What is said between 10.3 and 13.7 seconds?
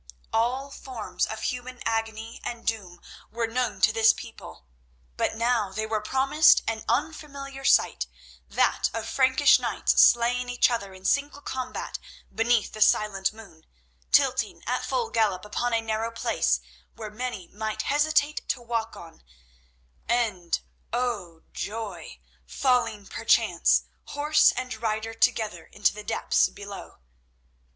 each other in single combat beneath the silent moon,